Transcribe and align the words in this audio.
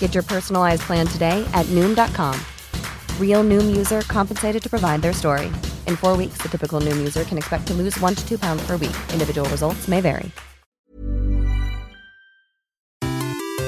Get 0.00 0.14
your 0.14 0.24
personalized 0.24 0.82
plan 0.82 1.06
today 1.06 1.48
at 1.54 1.66
Noom.com. 1.66 2.34
Real 3.20 3.44
Noom 3.44 3.76
user 3.76 4.00
compensated 4.00 4.60
to 4.60 4.68
provide 4.68 5.02
their 5.02 5.12
story. 5.12 5.46
In 5.86 5.94
four 5.94 6.16
weeks, 6.16 6.38
the 6.38 6.48
typical 6.48 6.80
Noom 6.80 6.96
user 6.96 7.22
can 7.22 7.38
expect 7.38 7.68
to 7.68 7.74
lose 7.74 7.96
one 8.00 8.16
to 8.16 8.28
two 8.28 8.38
pounds 8.38 8.66
per 8.66 8.72
week. 8.72 8.96
Individual 9.12 9.48
results 9.50 9.86
may 9.86 10.00
vary. 10.00 10.32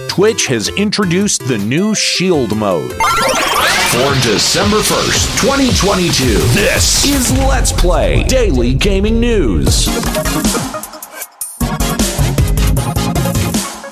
Twitch 0.08 0.48
has 0.48 0.68
introduced 0.70 1.46
the 1.46 1.56
new 1.56 1.94
Shield 1.94 2.56
mode. 2.56 2.90
For 2.90 4.14
December 4.22 4.78
1st, 4.78 5.40
2022, 5.40 6.24
this 6.52 7.04
is 7.06 7.32
Let's 7.38 7.72
Play 7.72 8.24
Daily 8.24 8.74
Gaming 8.74 9.18
News. 9.18 9.88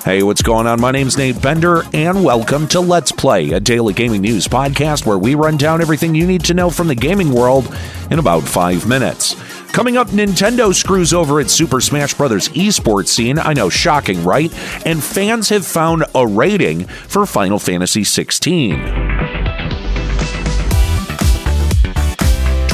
Hey, 0.09 0.23
what's 0.23 0.41
going 0.41 0.67
on? 0.67 0.81
My 0.81 0.91
name's 0.91 1.19
Nate 1.19 1.43
Bender, 1.43 1.83
and 1.93 2.25
welcome 2.25 2.67
to 2.69 2.81
Let's 2.81 3.13
Play, 3.13 3.51
a 3.51 3.61
daily 3.61 3.93
gaming 3.93 4.23
news 4.23 4.49
podcast 4.49 5.05
where 5.05 5.19
we 5.19 5.35
run 5.35 5.59
down 5.59 5.83
everything 5.83 6.15
you 6.15 6.27
need 6.27 6.43
to 6.45 6.55
know 6.55 6.71
from 6.71 6.89
the 6.89 6.95
gaming 6.95 7.31
world 7.31 7.77
in 8.11 8.19
about 8.19 8.43
five 8.43 8.89
minutes. 8.89 9.37
Coming 9.71 9.99
up, 9.99 10.09
Nintendo 10.09 10.75
screws 10.75 11.13
over 11.13 11.43
its 11.43 11.53
Super 11.53 11.83
Smash 11.83 12.15
Bros. 12.15 12.49
esports 12.49 13.09
scene. 13.09 13.39
I 13.39 13.53
know, 13.53 13.69
shocking, 13.69 14.25
right? 14.25 14.51
And 14.87 15.05
fans 15.05 15.51
have 15.51 15.67
found 15.67 16.07
a 16.15 16.27
rating 16.27 16.85
for 16.87 17.27
Final 17.27 17.59
Fantasy 17.59 18.03
16. 18.03 19.08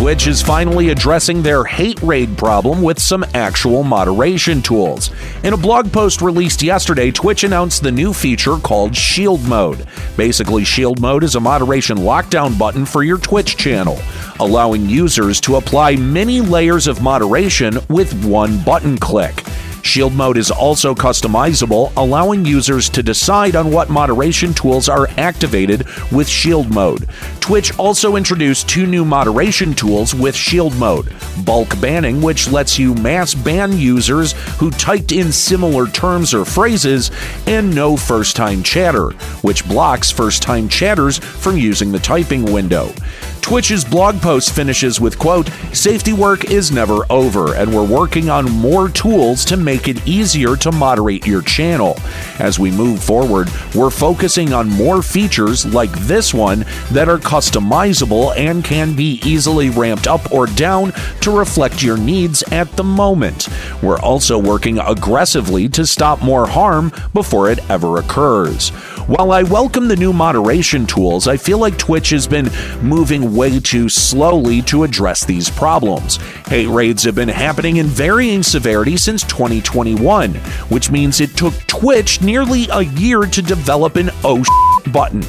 Twitch 0.04 0.26
is 0.26 0.42
finally 0.42 0.90
addressing 0.90 1.40
their 1.40 1.64
hate 1.64 1.98
raid 2.02 2.36
problem 2.36 2.82
with 2.82 3.00
some 3.00 3.24
actual 3.32 3.82
moderation 3.82 4.60
tools. 4.60 5.10
In 5.44 5.54
a 5.54 5.56
blog 5.56 5.90
post 5.90 6.20
released 6.20 6.62
yesterday, 6.62 7.10
Twitch 7.10 7.42
announced 7.42 7.82
the 7.82 7.90
new 7.90 8.12
feature 8.12 8.56
called 8.56 8.94
Shield 8.94 9.42
Mode. 9.48 9.86
Basically, 10.14 10.62
Shield 10.62 11.00
Mode 11.00 11.24
is 11.24 11.36
a 11.36 11.40
moderation 11.40 11.96
lockdown 11.96 12.58
button 12.58 12.84
for 12.84 13.02
your 13.02 13.16
Twitch 13.16 13.56
channel, 13.56 13.98
allowing 14.40 14.90
users 14.90 15.40
to 15.40 15.56
apply 15.56 15.96
many 15.96 16.42
layers 16.42 16.86
of 16.86 17.00
moderation 17.00 17.78
with 17.88 18.12
one 18.26 18.62
button 18.62 18.98
click. 18.98 19.42
Shield 19.84 20.14
mode 20.14 20.38
is 20.38 20.50
also 20.50 20.94
customizable, 20.94 21.92
allowing 21.96 22.44
users 22.44 22.88
to 22.88 23.02
decide 23.02 23.54
on 23.54 23.70
what 23.70 23.90
moderation 23.90 24.54
tools 24.54 24.88
are 24.88 25.08
activated 25.18 25.86
with 26.10 26.26
Shield 26.26 26.70
mode. 26.70 27.06
Twitch 27.38 27.78
also 27.78 28.16
introduced 28.16 28.68
two 28.68 28.86
new 28.86 29.04
moderation 29.04 29.74
tools 29.74 30.14
with 30.14 30.34
Shield 30.34 30.74
mode 30.76 31.12
bulk 31.44 31.78
banning, 31.80 32.22
which 32.22 32.50
lets 32.50 32.78
you 32.78 32.94
mass 32.94 33.34
ban 33.34 33.76
users 33.76 34.32
who 34.58 34.70
typed 34.70 35.12
in 35.12 35.30
similar 35.30 35.86
terms 35.86 36.32
or 36.32 36.44
phrases, 36.44 37.10
and 37.46 37.74
no 37.74 37.96
first 37.96 38.34
time 38.34 38.62
chatter, 38.62 39.10
which 39.42 39.66
blocks 39.68 40.10
first 40.10 40.42
time 40.42 40.68
chatters 40.68 41.18
from 41.18 41.58
using 41.58 41.92
the 41.92 41.98
typing 41.98 42.50
window. 42.50 42.90
Twitch's 43.44 43.84
blog 43.84 44.22
post 44.22 44.52
finishes 44.52 45.02
with 45.02 45.18
quote, 45.18 45.50
"Safety 45.74 46.14
work 46.14 46.46
is 46.50 46.72
never 46.72 47.04
over 47.10 47.54
and 47.54 47.74
we're 47.74 47.82
working 47.82 48.30
on 48.30 48.50
more 48.50 48.88
tools 48.88 49.44
to 49.44 49.58
make 49.58 49.86
it 49.86 49.98
easier 50.08 50.56
to 50.56 50.72
moderate 50.72 51.26
your 51.26 51.42
channel. 51.42 51.98
As 52.38 52.58
we 52.58 52.70
move 52.70 53.02
forward, 53.02 53.50
we're 53.74 53.90
focusing 53.90 54.54
on 54.54 54.70
more 54.70 55.02
features 55.02 55.66
like 55.66 55.92
this 56.06 56.32
one 56.32 56.64
that 56.90 57.10
are 57.10 57.18
customizable 57.18 58.34
and 58.34 58.64
can 58.64 58.94
be 58.94 59.20
easily 59.22 59.68
ramped 59.68 60.06
up 60.06 60.32
or 60.32 60.46
down 60.46 60.94
to 61.20 61.30
reflect 61.30 61.82
your 61.82 61.98
needs 61.98 62.42
at 62.50 62.74
the 62.76 62.82
moment. 62.82 63.48
We're 63.82 64.00
also 64.00 64.38
working 64.38 64.78
aggressively 64.78 65.68
to 65.68 65.84
stop 65.84 66.22
more 66.22 66.46
harm 66.46 66.92
before 67.12 67.50
it 67.50 67.58
ever 67.68 67.98
occurs." 67.98 68.72
While 69.06 69.32
I 69.32 69.42
welcome 69.42 69.88
the 69.88 69.96
new 69.96 70.14
moderation 70.14 70.86
tools, 70.86 71.28
I 71.28 71.36
feel 71.36 71.58
like 71.58 71.76
Twitch 71.76 72.08
has 72.08 72.26
been 72.26 72.50
moving 72.80 73.33
way 73.34 73.58
too 73.58 73.88
slowly 73.88 74.62
to 74.62 74.84
address 74.84 75.24
these 75.24 75.50
problems. 75.50 76.16
Hate 76.46 76.68
raids 76.68 77.02
have 77.02 77.16
been 77.16 77.28
happening 77.28 77.78
in 77.78 77.86
varying 77.86 78.42
severity 78.42 78.96
since 78.96 79.22
2021, 79.24 80.34
which 80.70 80.90
means 80.90 81.20
it 81.20 81.36
took 81.36 81.54
Twitch 81.66 82.22
nearly 82.22 82.68
a 82.70 82.82
year 82.82 83.22
to 83.22 83.42
develop 83.42 83.96
an 83.96 84.10
oh 84.22 84.44
button. 84.92 85.22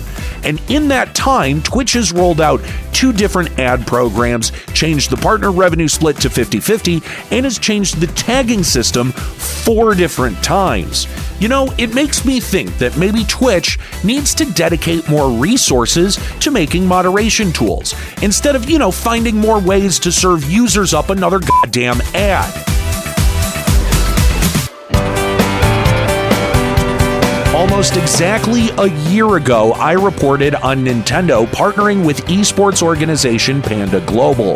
And 0.45 0.61
in 0.69 0.87
that 0.89 1.15
time, 1.15 1.61
Twitch 1.61 1.93
has 1.93 2.13
rolled 2.13 2.39
out 2.39 2.61
two 2.93 3.11
different 3.11 3.59
ad 3.59 3.85
programs, 3.85 4.51
changed 4.73 5.09
the 5.09 5.17
partner 5.17 5.51
revenue 5.51 5.87
split 5.87 6.17
to 6.17 6.29
50 6.29 6.59
50, 6.59 7.01
and 7.31 7.45
has 7.45 7.59
changed 7.59 7.99
the 7.99 8.07
tagging 8.07 8.63
system 8.63 9.11
four 9.11 9.95
different 9.95 10.41
times. 10.43 11.07
You 11.39 11.49
know, 11.49 11.73
it 11.77 11.93
makes 11.93 12.23
me 12.25 12.39
think 12.39 12.77
that 12.77 12.97
maybe 12.97 13.23
Twitch 13.25 13.77
needs 14.03 14.33
to 14.35 14.45
dedicate 14.45 15.09
more 15.09 15.29
resources 15.29 16.17
to 16.39 16.51
making 16.51 16.85
moderation 16.85 17.51
tools 17.51 17.93
instead 18.21 18.55
of, 18.55 18.69
you 18.69 18.79
know, 18.79 18.91
finding 18.91 19.35
more 19.35 19.59
ways 19.59 19.99
to 19.99 20.11
serve 20.11 20.49
users 20.49 20.93
up 20.93 21.09
another 21.09 21.39
goddamn 21.39 21.99
ad. 22.13 22.64
Almost 27.75 27.97
exactly 27.97 28.69
a 28.77 28.87
year 29.09 29.35
ago, 29.35 29.73
I 29.73 29.91
reported 29.91 30.55
on 30.55 30.85
Nintendo 30.85 31.45
partnering 31.45 32.05
with 32.05 32.25
esports 32.27 32.81
organization 32.81 33.61
Panda 33.61 33.99
Global. 33.99 34.55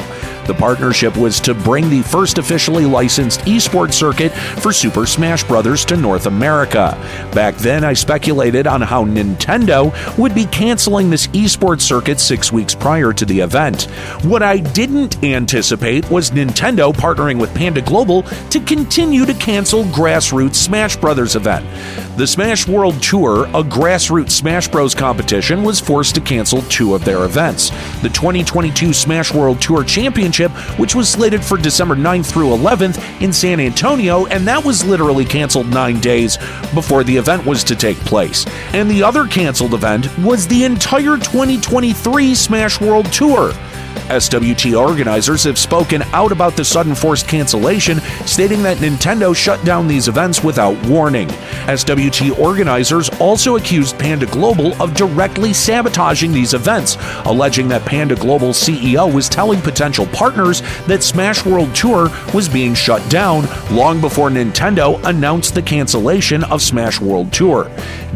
The 0.49 0.55
partnership 0.55 1.15
was 1.15 1.39
to 1.41 1.53
bring 1.53 1.91
the 1.91 2.01
first 2.01 2.39
officially 2.39 2.83
licensed 2.83 3.41
esports 3.41 3.93
circuit 3.93 4.31
for 4.31 4.73
Super 4.73 5.05
Smash 5.05 5.43
Bros. 5.43 5.85
to 5.85 5.95
North 5.95 6.25
America. 6.25 6.97
Back 7.35 7.55
then, 7.57 7.83
I 7.83 7.93
speculated 7.93 8.65
on 8.65 8.81
how 8.81 9.05
Nintendo 9.05 9.93
would 10.17 10.33
be 10.33 10.47
canceling 10.47 11.11
this 11.11 11.27
esports 11.27 11.81
circuit 11.81 12.19
six 12.19 12.51
weeks 12.51 12.73
prior 12.73 13.13
to 13.13 13.25
the 13.25 13.41
event. 13.41 13.83
What 14.23 14.41
I 14.41 14.57
didn't 14.57 15.23
anticipate 15.23 16.09
was 16.09 16.31
Nintendo 16.31 16.91
partnering 16.93 17.39
with 17.39 17.53
Panda 17.53 17.83
Global 17.83 18.23
to 18.49 18.59
continue 18.59 19.27
to 19.27 19.35
cancel 19.35 19.83
Grassroots 19.83 20.55
Smash 20.55 20.97
Bros. 20.97 21.35
event. 21.35 21.63
The 22.17 22.27
Smash 22.27 22.67
World 22.67 23.01
Tour, 23.01 23.45
a 23.45 23.63
grassroots 23.63 24.31
Smash 24.31 24.67
Bros. 24.67 24.93
competition, 24.93 25.63
was 25.63 25.79
forced 25.79 26.15
to 26.15 26.21
cancel 26.21 26.63
two 26.63 26.93
of 26.93 27.05
their 27.05 27.23
events. 27.23 27.69
The 28.01 28.09
2022 28.09 28.91
Smash 28.91 29.33
World 29.33 29.61
Tour 29.61 29.85
Championship 29.85 30.38
which 30.77 30.95
was 30.95 31.09
slated 31.09 31.43
for 31.43 31.57
December 31.57 31.95
9th 31.95 32.31
through 32.31 32.49
11th 32.49 33.21
in 33.21 33.33
San 33.33 33.59
Antonio, 33.59 34.25
and 34.27 34.47
that 34.47 34.63
was 34.63 34.85
literally 34.85 35.25
canceled 35.25 35.67
nine 35.67 35.99
days 35.99 36.37
before 36.73 37.03
the 37.03 37.15
event 37.15 37.45
was 37.45 37.63
to 37.65 37.75
take 37.75 37.97
place. 37.99 38.45
And 38.73 38.89
the 38.89 39.03
other 39.03 39.25
canceled 39.25 39.73
event 39.73 40.07
was 40.19 40.47
the 40.47 40.63
entire 40.63 41.17
2023 41.17 42.33
Smash 42.35 42.79
World 42.79 43.11
Tour. 43.11 43.53
SWT 44.09 44.77
organizers 44.77 45.43
have 45.43 45.57
spoken 45.57 46.01
out 46.13 46.31
about 46.31 46.55
the 46.55 46.65
sudden 46.65 46.95
forced 46.95 47.27
cancellation, 47.27 47.99
stating 48.25 48.63
that 48.63 48.77
Nintendo 48.77 49.35
shut 49.35 49.63
down 49.63 49.87
these 49.87 50.07
events 50.07 50.43
without 50.43 50.75
warning. 50.87 51.27
SWT 51.67 52.37
organizers 52.39 53.09
also 53.19 53.55
accused 53.55 53.97
Panda 53.99 54.25
Global 54.25 54.73
of 54.81 54.93
directly 54.93 55.53
sabotaging 55.53 56.31
these 56.33 56.53
events, 56.53 56.97
alleging 57.25 57.67
that 57.67 57.85
Panda 57.85 58.15
Global's 58.15 58.57
CEO 58.57 59.13
was 59.13 59.29
telling 59.29 59.61
potential 59.61 60.07
partners 60.07 60.61
that 60.87 61.03
Smash 61.03 61.45
World 61.45 61.73
Tour 61.75 62.09
was 62.33 62.49
being 62.49 62.73
shut 62.73 63.07
down 63.09 63.47
long 63.71 64.01
before 64.01 64.29
Nintendo 64.29 65.01
announced 65.05 65.53
the 65.53 65.61
cancellation 65.61 66.43
of 66.45 66.61
Smash 66.61 66.99
World 66.99 67.31
Tour. 67.31 67.65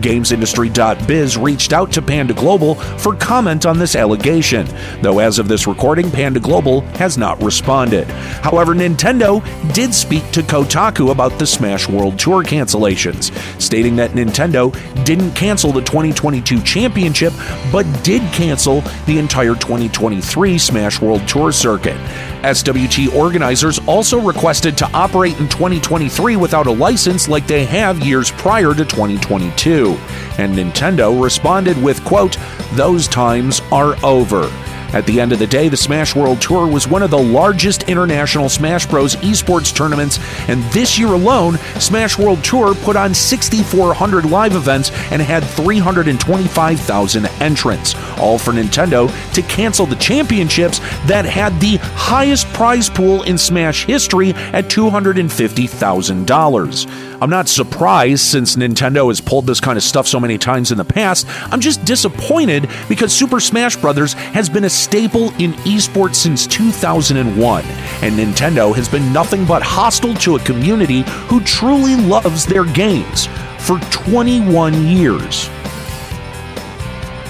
GamesIndustry.biz 0.01 1.37
reached 1.37 1.71
out 1.71 1.91
to 1.93 2.01
Panda 2.01 2.33
Global 2.33 2.75
for 2.75 3.15
comment 3.15 3.65
on 3.65 3.77
this 3.77 3.95
allegation, 3.95 4.67
though 5.01 5.19
as 5.19 5.37
of 5.39 5.47
this 5.47 5.67
recording, 5.67 5.82
Panda 5.83 6.39
Global 6.39 6.79
has 6.95 7.17
not 7.17 7.43
responded. 7.43 8.07
However, 8.41 8.73
Nintendo 8.73 9.43
did 9.73 9.93
speak 9.93 10.23
to 10.31 10.41
Kotaku 10.41 11.11
about 11.11 11.37
the 11.37 11.45
Smash 11.45 11.89
World 11.89 12.17
Tour 12.17 12.41
cancellations, 12.41 13.33
stating 13.61 13.97
that 13.97 14.11
Nintendo 14.11 14.71
didn't 15.03 15.33
cancel 15.33 15.73
the 15.73 15.81
2022 15.81 16.61
championship, 16.61 17.33
but 17.69 17.83
did 18.01 18.21
cancel 18.31 18.79
the 19.07 19.19
entire 19.19 19.55
2023 19.55 20.57
Smash 20.57 21.01
World 21.01 21.27
Tour 21.27 21.51
circuit. 21.51 21.97
SWT 22.43 23.13
organizers 23.13 23.79
also 23.79 24.21
requested 24.21 24.77
to 24.77 24.89
operate 24.93 25.37
in 25.37 25.49
2023 25.49 26.37
without 26.37 26.67
a 26.67 26.71
license 26.71 27.27
like 27.27 27.45
they 27.45 27.65
have 27.65 27.99
years 27.99 28.31
prior 28.31 28.73
to 28.73 28.85
2022. 28.85 29.97
And 30.37 30.55
Nintendo 30.55 31.21
responded 31.21 31.81
with, 31.83 32.01
quote, 32.05 32.37
those 32.73 33.09
times 33.09 33.61
are 33.69 33.97
over. 34.05 34.49
At 34.93 35.07
the 35.07 35.19
end 35.19 35.31
of 35.31 35.39
the 35.39 35.47
day, 35.47 35.69
the 35.69 35.77
Smash 35.77 36.15
World 36.15 36.39
Tour 36.39 36.67
was 36.67 36.87
one 36.87 37.01
of 37.01 37.09
the 37.09 37.17
largest 37.17 37.89
international 37.89 38.47
Smash 38.47 38.85
Bros. 38.85 39.15
esports 39.17 39.75
tournaments, 39.75 40.19
and 40.47 40.63
this 40.65 40.99
year 40.99 41.07
alone, 41.07 41.57
Smash 41.79 42.19
World 42.19 42.43
Tour 42.43 42.75
put 42.75 42.95
on 42.95 43.13
6,400 43.15 44.25
live 44.25 44.55
events 44.55 44.91
and 45.11 45.19
had 45.19 45.43
325,000 45.43 47.25
entrants, 47.43 47.93
all 48.17 48.39
for 48.39 48.53
Nintendo 48.53 49.11
to 49.33 49.41
cancel 49.43 49.85
the 49.85 49.97
championships 49.97 50.79
that 51.05 51.25
had 51.25 51.59
the 51.59 51.77
highest 51.93 52.47
prize 52.53 52.89
pool 52.89 53.21
in 53.23 53.37
Smash 53.37 53.85
history 53.85 54.29
at 54.53 54.65
$250,000. 54.65 57.19
I'm 57.21 57.29
not 57.29 57.47
surprised 57.47 58.25
since 58.25 58.57
Nintendo 58.57 59.07
has 59.07 59.21
pulled 59.21 59.47
this 59.47 59.61
kind 59.61 59.77
of 59.77 59.83
stuff 59.83 60.07
so 60.07 60.19
many 60.19 60.37
times 60.37 60.73
in 60.73 60.77
the 60.77 60.83
past. 60.83 61.25
I'm 61.53 61.61
just 61.61 61.85
disappointed 61.85 62.67
because 62.89 63.13
Super 63.13 63.39
Smash 63.39 63.77
Bros. 63.77 64.11
has 64.13 64.49
been 64.49 64.65
a 64.65 64.69
staple 64.69 65.29
in 65.39 65.53
esports 65.63 66.15
since 66.15 66.45
2001, 66.47 67.63
and 67.63 68.15
Nintendo 68.15 68.75
has 68.75 68.89
been 68.89 69.13
nothing 69.13 69.45
but 69.45 69.61
hostile 69.61 70.15
to 70.15 70.35
a 70.35 70.39
community 70.39 71.03
who 71.27 71.39
truly 71.41 71.95
loves 71.95 72.45
their 72.45 72.65
games 72.65 73.27
for 73.59 73.79
21 73.91 74.87
years. 74.87 75.49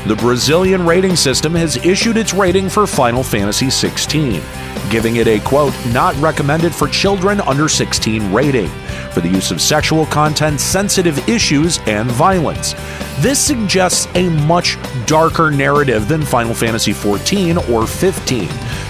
The 0.05 0.17
Brazilian 0.17 0.85
rating 0.85 1.15
system 1.15 1.55
has 1.55 1.77
issued 1.77 2.17
its 2.17 2.33
rating 2.33 2.67
for 2.67 2.85
Final 2.85 3.23
Fantasy 3.23 3.67
XVI, 3.67 4.41
giving 4.91 5.15
it 5.15 5.27
a 5.27 5.39
quote, 5.39 5.73
not 5.93 6.13
recommended 6.17 6.75
for 6.75 6.89
children 6.89 7.39
under 7.39 7.69
16 7.69 8.33
rating 8.33 8.67
for 9.13 9.21
the 9.21 9.29
use 9.29 9.49
of 9.49 9.61
sexual 9.61 10.05
content, 10.07 10.59
sensitive 10.59 11.29
issues, 11.29 11.79
and 11.85 12.11
violence. 12.11 12.73
This 13.19 13.39
suggests 13.39 14.09
a 14.15 14.27
much 14.45 14.77
darker 15.05 15.49
narrative 15.49 16.09
than 16.09 16.21
Final 16.21 16.53
Fantasy 16.53 16.91
XIV 16.91 17.69
or 17.69 17.87
15 17.87 18.49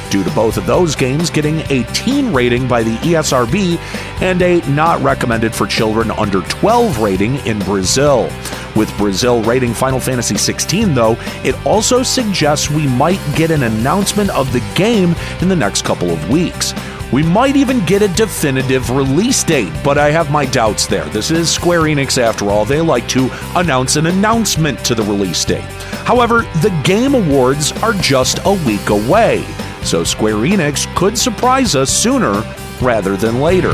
due 0.09 0.23
to 0.23 0.31
both 0.31 0.57
of 0.57 0.65
those 0.65 0.95
games 0.95 1.29
getting 1.29 1.59
a 1.69 1.83
teen 1.93 2.33
rating 2.33 2.67
by 2.67 2.81
the 2.81 2.95
ESRB 2.97 3.77
and 4.21 4.41
a 4.41 4.67
not 4.69 4.99
recommended 5.01 5.53
for 5.53 5.67
children 5.67 6.09
under 6.11 6.41
12 6.41 6.99
rating 6.99 7.35
in 7.45 7.59
Brazil. 7.59 8.29
With 8.75 8.95
Brazil 8.97 9.41
rating 9.43 9.73
Final 9.73 9.99
Fantasy 9.99 10.35
XVI, 10.35 10.93
though, 10.93 11.17
it 11.47 11.55
also 11.65 12.03
suggests 12.03 12.69
we 12.69 12.87
might 12.87 13.19
get 13.35 13.51
an 13.51 13.63
announcement 13.63 14.29
of 14.31 14.51
the 14.51 14.61
game 14.75 15.15
in 15.41 15.49
the 15.49 15.55
next 15.55 15.85
couple 15.85 16.09
of 16.09 16.29
weeks. 16.29 16.73
We 17.11 17.21
might 17.23 17.55
even 17.55 17.85
get 17.85 18.01
a 18.01 18.07
definitive 18.07 18.89
release 18.89 19.43
date, 19.43 19.71
but 19.83 19.97
I 19.97 20.09
have 20.09 20.31
my 20.31 20.45
doubts 20.45 20.87
there. 20.87 21.05
This 21.05 21.29
is 21.29 21.51
Square 21.51 21.81
Enix 21.81 22.17
after 22.17 22.49
all. 22.49 22.65
They 22.65 22.81
like 22.81 23.07
to 23.09 23.29
announce 23.55 23.95
an 23.95 24.07
announcement 24.07 24.83
to 24.85 24.95
the 24.95 25.03
release 25.03 25.45
date. 25.45 25.61
However, 26.05 26.41
the 26.61 26.77
Game 26.83 27.13
Awards 27.13 27.71
are 27.83 27.93
just 27.93 28.39
a 28.45 28.53
week 28.65 28.89
away 28.89 29.45
so 29.85 30.03
Square 30.03 30.35
Enix 30.35 30.93
could 30.95 31.17
surprise 31.17 31.75
us 31.75 31.89
sooner 31.89 32.43
rather 32.81 33.17
than 33.17 33.39
later. 33.41 33.73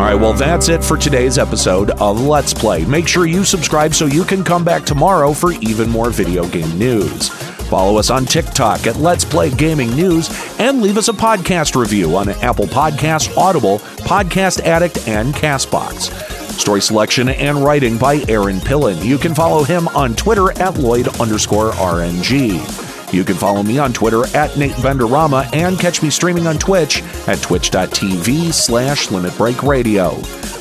All 0.00 0.06
right, 0.06 0.14
well, 0.14 0.32
that's 0.32 0.70
it 0.70 0.82
for 0.82 0.96
today's 0.96 1.36
episode 1.36 1.90
of 2.00 2.22
Let's 2.22 2.54
Play. 2.54 2.86
Make 2.86 3.06
sure 3.06 3.26
you 3.26 3.44
subscribe 3.44 3.94
so 3.94 4.06
you 4.06 4.24
can 4.24 4.42
come 4.42 4.64
back 4.64 4.84
tomorrow 4.84 5.34
for 5.34 5.52
even 5.60 5.90
more 5.90 6.08
video 6.08 6.48
game 6.48 6.78
news. 6.78 7.28
Follow 7.68 7.98
us 7.98 8.08
on 8.08 8.24
TikTok 8.24 8.86
at 8.86 8.96
Let's 8.96 9.26
Play 9.26 9.50
Gaming 9.50 9.94
News 9.94 10.30
and 10.58 10.80
leave 10.80 10.96
us 10.96 11.08
a 11.08 11.12
podcast 11.12 11.78
review 11.78 12.16
on 12.16 12.30
Apple 12.30 12.64
Podcast, 12.64 13.36
Audible, 13.36 13.80
Podcast 13.98 14.60
Addict, 14.62 15.06
and 15.06 15.34
Castbox. 15.34 16.10
Story 16.58 16.80
selection 16.80 17.28
and 17.28 17.62
writing 17.62 17.98
by 17.98 18.24
Aaron 18.26 18.56
Pillen. 18.56 19.04
You 19.04 19.18
can 19.18 19.34
follow 19.34 19.64
him 19.64 19.86
on 19.88 20.14
Twitter 20.14 20.50
at 20.52 20.78
Lloyd 20.78 21.08
underscore 21.20 21.72
RNG. 21.72 22.89
You 23.12 23.24
can 23.24 23.36
follow 23.36 23.62
me 23.62 23.78
on 23.78 23.92
Twitter 23.92 24.24
at 24.36 24.56
Nate 24.56 24.72
Benderama 24.72 25.52
and 25.54 25.78
catch 25.78 26.02
me 26.02 26.10
streaming 26.10 26.46
on 26.46 26.58
Twitch 26.58 27.02
at 27.26 27.42
twitch.tv 27.42 28.52
slash 28.52 29.10
Limit 29.10 29.36
Break 29.36 29.62
Radio. 29.62 30.16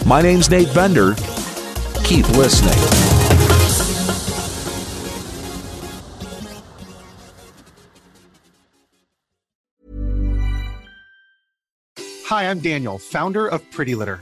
My 0.06 0.22
name's 0.22 0.50
Nate 0.50 0.74
Bender. 0.74 1.14
Keep 2.04 2.28
listening. 2.30 2.74
Hi, 12.26 12.50
I'm 12.50 12.60
Daniel, 12.60 13.00
founder 13.00 13.48
of 13.48 13.70
Pretty 13.72 13.96
Litter. 13.96 14.22